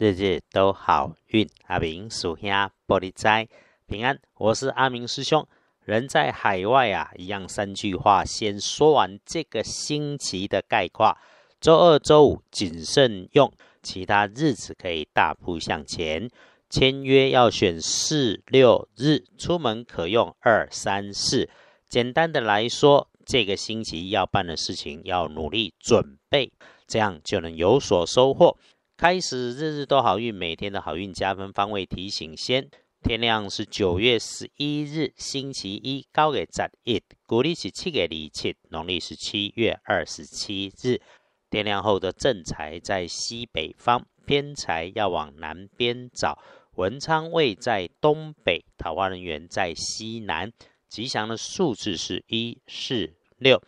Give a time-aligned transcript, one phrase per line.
[0.00, 1.46] 日日都好运。
[1.66, 3.46] 阿明属下玻璃斋
[3.86, 5.46] 平安，我是阿明师兄。
[5.84, 11.18] 人在海外啊，一样三句话，先说完这个星期的概括。
[11.60, 13.52] 周二、周五谨慎用，
[13.82, 16.30] 其他日子可以大步向前。
[16.70, 21.50] 签约要选四六日，出门可用二三四。
[21.90, 26.50] 简单的来说，这个星期要办的事情要努力准备，
[26.86, 28.56] 这样就能有所收获。
[29.00, 32.68] 开始日日都好运，每天的好运加分方位提醒先。
[33.02, 41.00] 天亮是九月十一日，星期一，高给十一，古历是七月二七，农历是七月二十七日。
[41.48, 46.38] 天亮后的正财在西北方，偏财要往南边找。
[46.74, 50.52] 文昌位在东北，桃花人员在西南。
[50.90, 53.62] 吉祥的数字是一四六。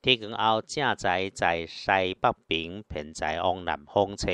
[0.00, 2.16] 天光后正财在西北
[2.46, 4.30] 边，偏财往南方车。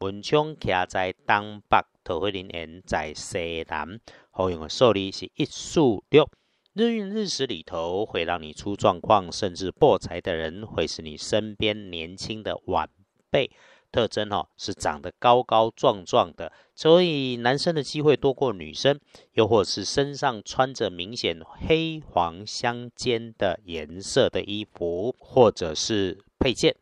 [0.00, 4.00] 文昌徛在东北，桃花林园在西南。
[4.30, 6.26] 好用的数字是一数六。
[6.72, 12.88] 日运日时里头会让你出状况，甚至破财的人会是你身边年轻的晚
[13.30, 13.50] 辈。
[13.92, 18.98] 特征哦是长得高高壮壮的，所以男生的机会多过女生。
[19.34, 26.74] 又或是身上穿着明显黑黄相间的颜色的衣服，或者是配件。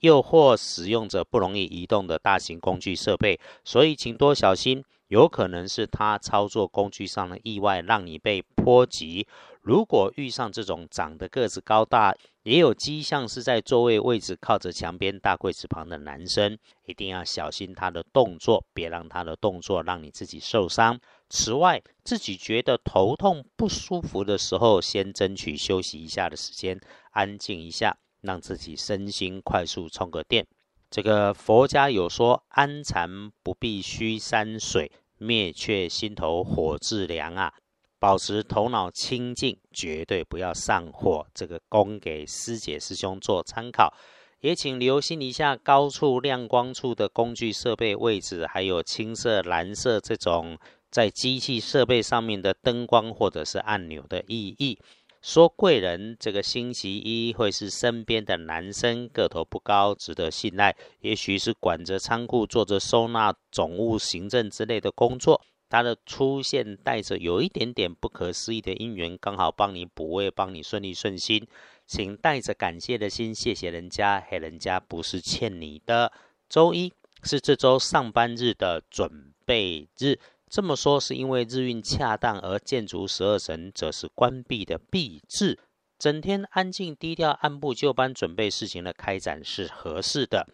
[0.00, 9.26] 又或使用着不容易移动的大型工具设备，所以请多小心，有可能是他操作工具上的意外，让你被波及。
[9.62, 21.00] 如果遇上这种长得个子高大，也有迹象是在座位位置靠着墙边大柜子旁的男生，一定要小心他的动作，别让他的动作让你自己受伤。
[21.28, 26.80] 此外，自己觉得头痛不舒服的时候，先争取休息一下的时间，
[27.10, 27.96] 安静一下。
[28.26, 30.46] 让自己身心快速充个电。
[30.90, 33.08] 这个佛家有说：“安禅
[33.42, 37.52] 不必须山水，灭却心头火自凉啊！”
[37.98, 41.26] 保持头脑清净，绝对不要上火。
[41.32, 43.94] 这个供给师姐师兄做参考。
[44.40, 50.58] 也请留心一下高处亮光处的工具设备位置，还有青色、蓝色这种
[50.90, 54.78] 在机器设备上面的灯光或者是按钮的意义。
[55.26, 60.76] 说贵人这个星期一会是身边的男生，个头不高，值得信赖。
[61.00, 65.42] 也许是管着仓库、做着收纳、总务、行政之类的工作。
[65.68, 71.44] 他的出现带着有一点点不可思议的因缘，刚好帮你补位，帮你顺利顺心。
[71.88, 76.12] 请带着感谢的心，谢谢人家，嘿，人家不是欠你的。
[76.48, 76.92] 周一
[77.24, 80.20] 是这周上班日的准备日。
[80.48, 85.58] 这么说是因为日运恰当，而建筑十二神则是关闭的闭制，
[85.98, 90.48] 整天安静低调、按部就班准备事情的开展是合适的。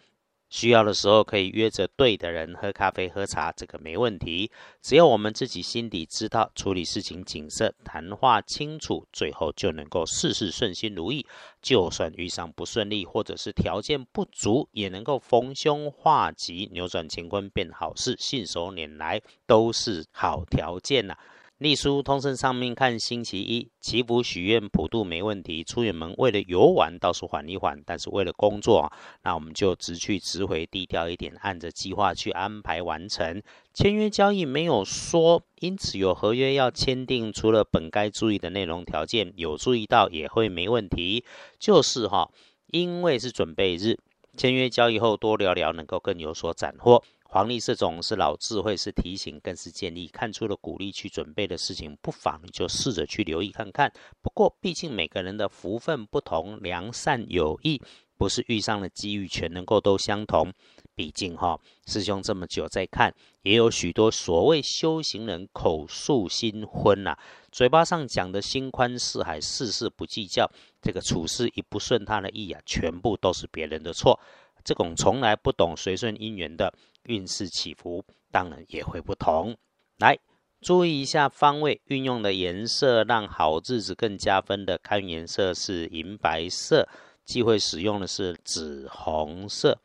[0.53, 4.51] 需要的时候可以约着对的人喝咖啡、喝茶，这个没问题。
[4.83, 11.27] 只要我们自己心底知道，处理事情谨慎，谈话清楚，最后就能够事事顺心如意。
[11.63, 21.17] 就算遇上不顺利，或者是条件不足，也能够逢凶化吉，扭转乾坤变好事，信手拈来都是好条件呐。
[21.63, 28.93] 隶书通胜上面看星期一祈福许愿普渡没问题，出远门为了游玩倒是缓一缓，但是为了工作，
[29.23, 33.41] 那我们就直去直回，低调一点，按着计划去安排完成。
[33.73, 41.25] 签约交易没有说，因此有合约要签订，除了本该注意的内容条件有注意到，也会没问题。
[41.61, 42.29] 就是哈，
[42.73, 44.01] 因为是准备日，
[44.37, 47.05] 签约交易后多聊聊，能够更有所斩获。
[47.33, 50.07] 黄历这种是老智慧，是提醒，更是建议。
[50.07, 53.91] 看出了鼓励去准备的事情，不妨就试着去留意看看。
[54.21, 57.81] 不过，毕竟每个人的福分不同，良善有益，
[58.19, 60.53] 不是遇上了机遇全能够都相同。
[60.95, 67.17] 毕竟哈，师兄这么久在看，也有许多所谓修行人口述新婚呐，
[67.51, 70.47] 嘴巴上讲的心宽似海，事事不计较，
[70.83, 74.21] 这个处事一不顺他的意啊，全部都是别人的错。
[74.65, 76.73] 这种从来不懂随顺因缘的。
[77.05, 79.57] 运势起伏当然也会不同。
[79.99, 80.17] 来
[80.61, 84.79] 注意一下方位运用的颜色，让好日子更加分的。
[84.79, 86.89] 看颜色是银白色，
[87.25, 89.81] 忌讳使用的是紫红色。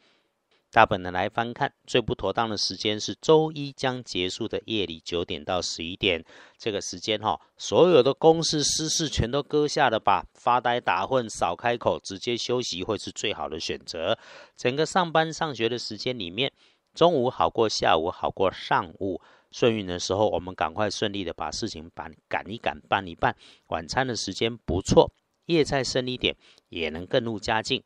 [0.77, 6.23] 大本的来翻看，最不妥当的时间是周一将结束的夜里九点到十一点。
[6.55, 14.19] 这个时间哈，所有的公事私事全都搁下了吧，发呆打混少开口，直接休息会是最好的选择。
[14.55, 16.53] 整个上班上学的时间里面。
[16.93, 19.19] 中午好过下午，好过上午。
[19.49, 23.35] 顺运的时候，我们赶快顺利的把事情办赶一赶，办一办。
[23.69, 25.11] 晚餐的时间不错，
[25.47, 26.35] 夜菜深一点，
[26.69, 27.81] 也能更入佳境。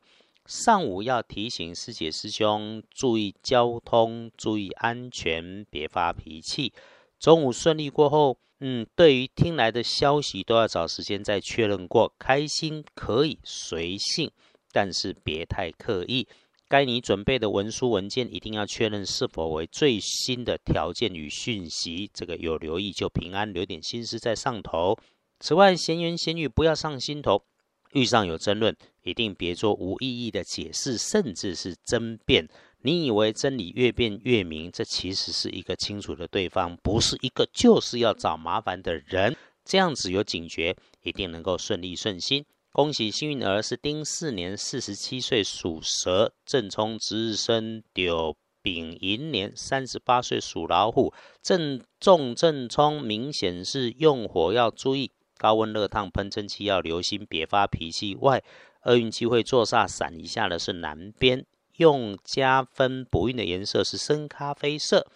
[0.46, 6.72] 上午要提醒师姐师兄注意交通，注意安全，别发脾气。
[7.18, 12.12] 中午顺利过后，嗯，对于听来的消息都要找时间再确认过。
[12.18, 14.32] 开心可以随性，
[14.72, 16.26] 但是别太刻意。
[16.68, 22.10] 该你准备的文书文件一定要确认是否为最新的条件与讯息。
[22.12, 24.98] 这个有留意就平安，留点心思在上头。
[25.38, 27.44] 此外，闲言闲语不要上心头。
[27.92, 32.48] 遇上有争论，一定别做无意义的解释，甚至是争辩。
[32.82, 39.36] 你以为真理越辩越明，这其实是一个清楚的对方不是一个就是要找麻烦的人。
[39.64, 42.44] 这样子有警觉，一定能够顺利顺心。
[42.72, 51.12] 恭喜幸运儿是丁巳年四十七岁属蛇，正冲值日生丢丙寅年三十八岁属老虎，
[51.42, 55.10] 正中正冲明显是用火要注意。
[55.42, 58.14] 高温热烫喷蒸汽要留心，别发脾气。
[58.14, 58.40] 外，
[58.84, 61.44] 厄运机会坐煞闪一下的是南边，
[61.78, 65.08] 用加分补运的颜色是深咖啡色。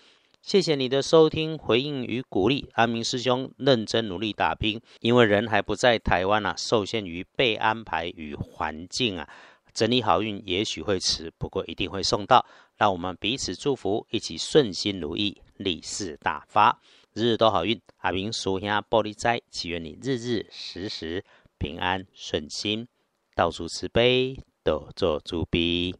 [0.42, 9.28] 谢谢你的收听、回应与鼓励，阿明师兄认真努力打拼，因为人还不在台湾啊，受限于被安排与环境啊，
[9.72, 12.44] 整理好运也许会迟，不过一定会送到。
[12.76, 16.80] 让我们彼此祝福，一起顺心如意，利市大发。
[17.16, 21.24] 日日都好运，阿明属下玻璃斋，祈愿你日日时时
[21.56, 22.86] 平安顺心，
[23.34, 25.94] 到处慈悲，多做慈悲。